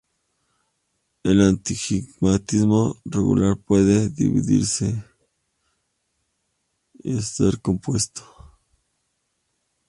El 1.21 1.41
astigmatismo 1.41 2.99
regular 3.05 3.55
puede 3.55 4.09
dividirse 4.09 4.87
en 7.03 7.17
dos 7.17 7.37
grupos: 7.37 7.59
simple 7.59 7.59
y 7.59 7.61
compuesto. 7.61 8.23